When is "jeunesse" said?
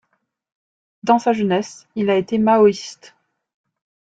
1.31-1.87